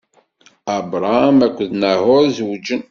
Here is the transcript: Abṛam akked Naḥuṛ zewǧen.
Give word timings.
Abṛam 0.75 1.37
akked 1.47 1.71
Naḥuṛ 1.81 2.23
zewǧen. 2.37 2.79